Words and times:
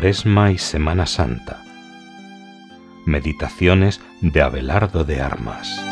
Cuaresma 0.00 0.50
y 0.50 0.56
Semana 0.56 1.04
Santa. 1.04 1.62
Meditaciones 3.04 4.00
de 4.22 4.40
Abelardo 4.40 5.04
de 5.04 5.20
Armas. 5.20 5.89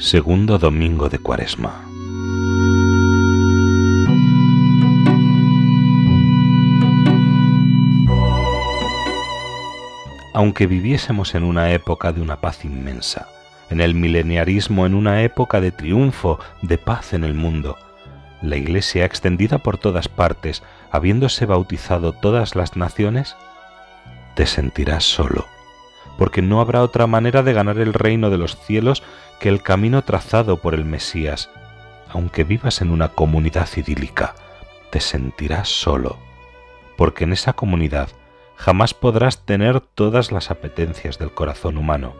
Segundo 0.00 0.58
domingo 0.58 1.10
de 1.10 1.18
Cuaresma. 1.18 1.84
Aunque 10.32 10.66
viviésemos 10.66 11.34
en 11.34 11.44
una 11.44 11.72
época 11.72 12.12
de 12.12 12.22
una 12.22 12.40
paz 12.40 12.64
inmensa, 12.64 13.28
en 13.68 13.82
el 13.82 13.94
mileniarismo 13.94 14.86
en 14.86 14.94
una 14.94 15.22
época 15.22 15.60
de 15.60 15.70
triunfo, 15.70 16.38
de 16.62 16.78
paz 16.78 17.12
en 17.12 17.22
el 17.22 17.34
mundo, 17.34 17.76
la 18.40 18.56
Iglesia 18.56 19.04
extendida 19.04 19.58
por 19.58 19.76
todas 19.76 20.08
partes, 20.08 20.62
habiéndose 20.90 21.44
bautizado 21.44 22.14
todas 22.14 22.56
las 22.56 22.74
naciones, 22.74 23.36
te 24.34 24.46
sentirás 24.46 25.04
solo, 25.04 25.46
porque 26.20 26.42
no 26.42 26.60
habrá 26.60 26.82
otra 26.82 27.06
manera 27.06 27.42
de 27.42 27.54
ganar 27.54 27.78
el 27.78 27.94
reino 27.94 28.28
de 28.28 28.36
los 28.36 28.54
cielos 28.66 29.02
que 29.40 29.48
el 29.48 29.62
camino 29.62 30.02
trazado 30.02 30.58
por 30.58 30.74
el 30.74 30.84
Mesías, 30.84 31.48
aunque 32.10 32.44
vivas 32.44 32.82
en 32.82 32.90
una 32.90 33.08
comunidad 33.08 33.66
idílica, 33.74 34.34
te 34.90 35.00
sentirás 35.00 35.70
solo, 35.70 36.18
porque 36.98 37.24
en 37.24 37.32
esa 37.32 37.54
comunidad 37.54 38.10
jamás 38.54 38.92
podrás 38.92 39.46
tener 39.46 39.80
todas 39.80 40.30
las 40.30 40.50
apetencias 40.50 41.18
del 41.18 41.32
corazón 41.32 41.78
humano, 41.78 42.12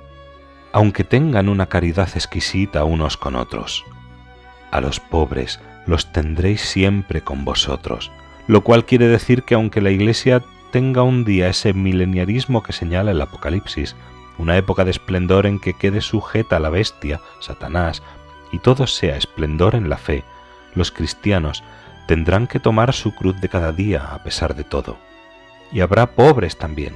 aunque 0.72 1.04
tengan 1.04 1.50
una 1.50 1.66
caridad 1.66 2.08
exquisita 2.14 2.84
unos 2.84 3.18
con 3.18 3.36
otros. 3.36 3.84
A 4.70 4.80
los 4.80 4.98
pobres 4.98 5.60
los 5.84 6.10
tendréis 6.10 6.62
siempre 6.62 7.20
con 7.20 7.44
vosotros, 7.44 8.10
lo 8.46 8.62
cual 8.62 8.86
quiere 8.86 9.08
decir 9.08 9.42
que 9.42 9.56
aunque 9.56 9.82
la 9.82 9.90
Iglesia 9.90 10.42
tenga 10.70 11.02
un 11.02 11.24
día 11.24 11.48
ese 11.48 11.72
mileniarismo 11.72 12.62
que 12.62 12.72
señala 12.72 13.10
el 13.10 13.20
Apocalipsis, 13.20 13.96
una 14.38 14.56
época 14.56 14.84
de 14.84 14.90
esplendor 14.90 15.46
en 15.46 15.58
que 15.58 15.74
quede 15.74 16.00
sujeta 16.00 16.58
la 16.58 16.70
bestia, 16.70 17.20
Satanás, 17.40 18.02
y 18.52 18.58
todo 18.58 18.86
sea 18.86 19.16
esplendor 19.16 19.74
en 19.74 19.88
la 19.88 19.98
fe, 19.98 20.24
los 20.74 20.90
cristianos 20.90 21.62
tendrán 22.06 22.46
que 22.46 22.58
tomar 22.58 22.92
su 22.92 23.14
cruz 23.14 23.40
de 23.40 23.48
cada 23.48 23.72
día 23.72 24.08
a 24.12 24.22
pesar 24.22 24.54
de 24.54 24.64
todo. 24.64 24.98
Y 25.72 25.80
habrá 25.80 26.06
pobres 26.12 26.56
también. 26.56 26.94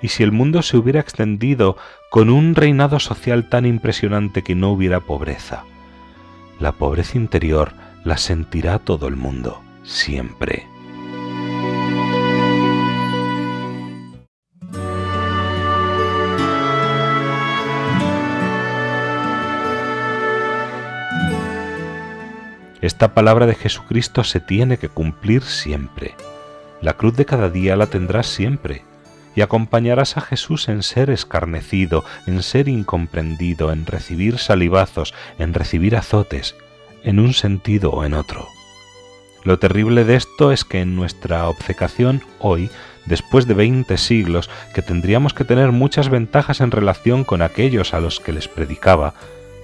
Y 0.00 0.08
si 0.08 0.22
el 0.22 0.30
mundo 0.30 0.62
se 0.62 0.76
hubiera 0.76 1.00
extendido 1.00 1.76
con 2.10 2.30
un 2.30 2.54
reinado 2.54 3.00
social 3.00 3.48
tan 3.48 3.66
impresionante 3.66 4.42
que 4.42 4.54
no 4.54 4.70
hubiera 4.70 5.00
pobreza, 5.00 5.64
la 6.60 6.72
pobreza 6.72 7.18
interior 7.18 7.72
la 8.04 8.16
sentirá 8.16 8.78
todo 8.78 9.08
el 9.08 9.16
mundo, 9.16 9.60
siempre. 9.82 10.66
Esta 22.80 23.12
palabra 23.12 23.46
de 23.46 23.56
Jesucristo 23.56 24.22
se 24.22 24.38
tiene 24.38 24.78
que 24.78 24.88
cumplir 24.88 25.42
siempre. 25.42 26.14
La 26.80 26.92
cruz 26.92 27.16
de 27.16 27.24
cada 27.24 27.48
día 27.48 27.74
la 27.74 27.86
tendrás 27.86 28.28
siempre, 28.28 28.84
y 29.34 29.40
acompañarás 29.40 30.16
a 30.16 30.20
Jesús 30.20 30.68
en 30.68 30.84
ser 30.84 31.10
escarnecido, 31.10 32.04
en 32.26 32.42
ser 32.42 32.68
incomprendido, 32.68 33.72
en 33.72 33.84
recibir 33.84 34.38
salivazos, 34.38 35.12
en 35.40 35.54
recibir 35.54 35.96
azotes, 35.96 36.54
en 37.02 37.18
un 37.18 37.34
sentido 37.34 37.90
o 37.90 38.04
en 38.04 38.14
otro. 38.14 38.46
Lo 39.42 39.58
terrible 39.58 40.04
de 40.04 40.14
esto 40.14 40.52
es 40.52 40.64
que 40.64 40.80
en 40.80 40.94
nuestra 40.94 41.48
obcecación 41.48 42.22
hoy, 42.38 42.70
después 43.06 43.48
de 43.48 43.54
veinte 43.54 43.96
siglos, 43.96 44.50
que 44.72 44.82
tendríamos 44.82 45.34
que 45.34 45.44
tener 45.44 45.72
muchas 45.72 46.10
ventajas 46.10 46.60
en 46.60 46.70
relación 46.70 47.24
con 47.24 47.42
aquellos 47.42 47.92
a 47.92 48.00
los 48.00 48.20
que 48.20 48.32
les 48.32 48.46
predicaba, 48.46 49.14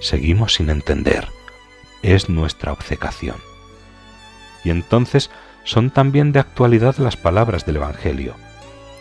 seguimos 0.01 0.55
sin 0.55 0.69
entender 0.69 1.34
es 2.13 2.29
nuestra 2.29 2.71
obcecación. 2.71 3.37
Y 4.63 4.69
entonces 4.69 5.29
son 5.63 5.89
también 5.89 6.31
de 6.31 6.39
actualidad 6.39 6.97
las 6.97 7.17
palabras 7.17 7.65
del 7.65 7.77
Evangelio. 7.77 8.35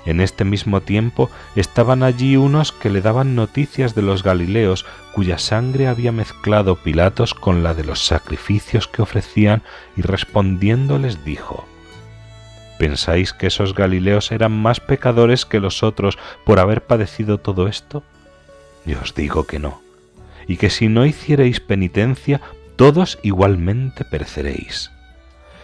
En 0.06 0.20
este 0.20 0.44
mismo 0.44 0.82
tiempo 0.82 1.30
estaban 1.56 2.02
allí 2.02 2.36
unos 2.36 2.72
que 2.72 2.90
le 2.90 3.00
daban 3.00 3.34
noticias 3.34 3.94
de 3.94 4.02
los 4.02 4.22
Galileos 4.22 4.84
cuya 5.14 5.38
sangre 5.38 5.86
había 5.86 6.12
mezclado 6.12 6.76
Pilatos 6.76 7.32
con 7.32 7.62
la 7.62 7.74
de 7.74 7.84
los 7.84 8.04
sacrificios 8.04 8.86
que 8.86 9.02
ofrecían 9.02 9.62
y 9.96 10.02
respondiendo 10.02 10.98
les 10.98 11.24
dijo, 11.24 11.66
¿Pensáis 12.78 13.32
que 13.32 13.46
esos 13.46 13.74
Galileos 13.74 14.32
eran 14.32 14.52
más 14.52 14.80
pecadores 14.80 15.46
que 15.46 15.60
los 15.60 15.82
otros 15.82 16.18
por 16.44 16.58
haber 16.58 16.82
padecido 16.82 17.38
todo 17.38 17.66
esto? 17.68 18.02
Yo 18.84 18.98
os 19.00 19.14
digo 19.14 19.44
que 19.44 19.58
no, 19.58 19.80
y 20.46 20.56
que 20.56 20.70
si 20.70 20.88
no 20.88 21.06
hicierais 21.06 21.60
penitencia 21.60 22.40
todos 22.76 23.18
igualmente 23.22 24.04
pereceréis. 24.04 24.90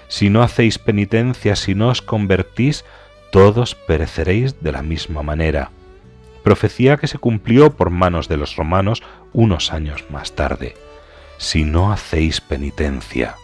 Si 0.09 0.29
no 0.31 0.43
hacéis 0.43 0.79
penitencia, 0.79 1.55
si 1.57 1.75
no 1.75 1.89
os 1.89 2.03
convertís, 2.03 2.85
todos 3.31 3.75
pereceréis 3.75 4.61
de 4.61 4.73
la 4.73 4.83
misma 4.83 5.23
manera. 5.23 5.71
Profecía 6.43 6.97
que 6.97 7.07
se 7.07 7.19
cumplió 7.19 7.71
por 7.77 7.91
manos 7.91 8.29
de 8.29 8.37
los 8.37 8.57
romanos 8.57 9.03
unos 9.33 9.73
años 9.73 10.05
más 10.11 10.33
tarde. 10.33 10.75
Si 11.39 11.65
no 11.65 11.93
hacéis 11.93 12.41
penitencia. 12.41 13.37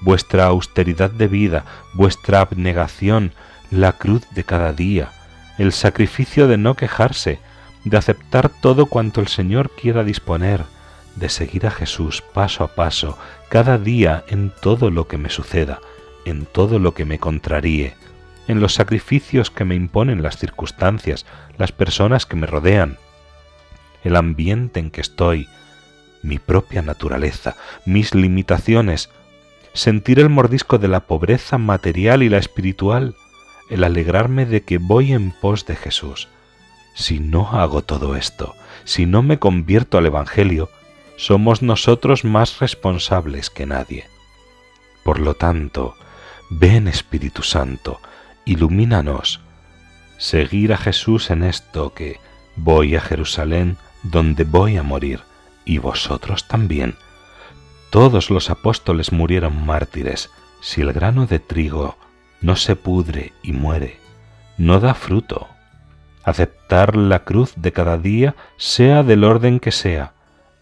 Vuestra 0.00 0.46
austeridad 0.46 1.10
de 1.10 1.28
vida, 1.28 1.64
vuestra 1.94 2.40
abnegación, 2.40 3.32
la 3.70 3.92
cruz 3.92 4.22
de 4.32 4.44
cada 4.44 4.72
día, 4.72 5.10
el 5.58 5.72
sacrificio 5.72 6.48
de 6.48 6.56
no 6.56 6.74
quejarse, 6.74 7.38
de 7.84 7.96
aceptar 7.96 8.48
todo 8.48 8.86
cuanto 8.86 9.20
el 9.20 9.28
Señor 9.28 9.70
quiera 9.70 10.04
disponer, 10.04 10.64
de 11.16 11.28
seguir 11.28 11.66
a 11.66 11.70
Jesús 11.70 12.22
paso 12.22 12.64
a 12.64 12.68
paso, 12.68 13.18
cada 13.48 13.78
día 13.78 14.24
en 14.28 14.50
todo 14.50 14.90
lo 14.90 15.08
que 15.08 15.18
me 15.18 15.30
suceda, 15.30 15.80
en 16.24 16.46
todo 16.46 16.78
lo 16.78 16.94
que 16.94 17.04
me 17.04 17.18
contraríe, 17.18 17.94
en 18.48 18.60
los 18.60 18.74
sacrificios 18.74 19.50
que 19.50 19.64
me 19.64 19.74
imponen 19.74 20.22
las 20.22 20.36
circunstancias, 20.36 21.26
las 21.58 21.72
personas 21.72 22.26
que 22.26 22.36
me 22.36 22.46
rodean, 22.46 22.98
el 24.04 24.16
ambiente 24.16 24.80
en 24.80 24.90
que 24.90 25.00
estoy, 25.00 25.48
mi 26.22 26.38
propia 26.38 26.82
naturaleza, 26.82 27.56
mis 27.84 28.14
limitaciones, 28.14 29.10
sentir 29.72 30.18
el 30.18 30.28
mordisco 30.28 30.78
de 30.78 30.88
la 30.88 31.00
pobreza 31.00 31.58
material 31.58 32.22
y 32.22 32.28
la 32.28 32.38
espiritual, 32.38 33.14
el 33.68 33.84
alegrarme 33.84 34.46
de 34.46 34.62
que 34.62 34.78
voy 34.78 35.12
en 35.12 35.30
pos 35.30 35.66
de 35.66 35.76
Jesús. 35.76 36.28
Si 36.94 37.20
no 37.20 37.48
hago 37.52 37.82
todo 37.82 38.16
esto, 38.16 38.54
si 38.84 39.06
no 39.06 39.22
me 39.22 39.38
convierto 39.38 39.96
al 39.96 40.06
Evangelio, 40.06 40.70
somos 41.20 41.60
nosotros 41.60 42.24
más 42.24 42.60
responsables 42.60 43.50
que 43.50 43.66
nadie. 43.66 44.06
Por 45.04 45.20
lo 45.20 45.34
tanto, 45.34 45.94
ven 46.48 46.88
Espíritu 46.88 47.42
Santo, 47.42 48.00
ilumínanos. 48.46 49.40
Seguir 50.16 50.72
a 50.72 50.78
Jesús 50.78 51.30
en 51.30 51.42
esto 51.42 51.92
que 51.92 52.18
voy 52.56 52.96
a 52.96 53.02
Jerusalén 53.02 53.76
donde 54.02 54.44
voy 54.44 54.78
a 54.78 54.82
morir, 54.82 55.20
y 55.66 55.76
vosotros 55.76 56.48
también. 56.48 56.96
Todos 57.90 58.30
los 58.30 58.48
apóstoles 58.48 59.12
murieron 59.12 59.66
mártires. 59.66 60.30
Si 60.62 60.80
el 60.80 60.94
grano 60.94 61.26
de 61.26 61.38
trigo 61.38 61.98
no 62.40 62.56
se 62.56 62.76
pudre 62.76 63.34
y 63.42 63.52
muere, 63.52 63.98
no 64.56 64.80
da 64.80 64.94
fruto. 64.94 65.48
Aceptar 66.24 66.96
la 66.96 67.24
cruz 67.24 67.52
de 67.56 67.72
cada 67.72 67.98
día, 67.98 68.36
sea 68.56 69.02
del 69.02 69.24
orden 69.24 69.60
que 69.60 69.70
sea, 69.70 70.14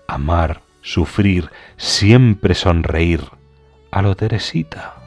amar, 0.08 0.62
sufrir, 0.80 1.50
siempre 1.76 2.54
sonreír. 2.54 3.22
A 3.90 4.02
lo 4.02 4.16
Teresita. 4.16 4.97